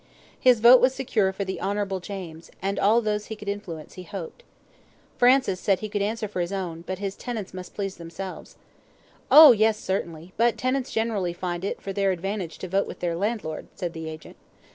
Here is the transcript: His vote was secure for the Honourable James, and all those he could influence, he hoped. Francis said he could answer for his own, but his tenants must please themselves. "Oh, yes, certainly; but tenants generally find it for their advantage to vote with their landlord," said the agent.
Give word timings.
His 0.39 0.61
vote 0.61 0.81
was 0.81 0.95
secure 0.95 1.31
for 1.31 1.45
the 1.45 1.61
Honourable 1.61 1.99
James, 1.99 2.49
and 2.59 2.79
all 2.79 3.01
those 3.01 3.27
he 3.27 3.35
could 3.35 3.47
influence, 3.47 3.93
he 3.93 4.01
hoped. 4.01 4.41
Francis 5.19 5.59
said 5.59 5.77
he 5.81 5.89
could 5.89 6.01
answer 6.01 6.27
for 6.27 6.41
his 6.41 6.51
own, 6.51 6.83
but 6.87 6.97
his 6.97 7.15
tenants 7.15 7.53
must 7.53 7.75
please 7.75 7.97
themselves. 7.97 8.55
"Oh, 9.29 9.51
yes, 9.51 9.77
certainly; 9.77 10.33
but 10.37 10.57
tenants 10.57 10.91
generally 10.91 11.33
find 11.33 11.63
it 11.63 11.83
for 11.83 11.93
their 11.93 12.11
advantage 12.11 12.57
to 12.57 12.67
vote 12.67 12.87
with 12.87 12.99
their 12.99 13.15
landlord," 13.15 13.67
said 13.75 13.93
the 13.93 14.09
agent. 14.09 14.37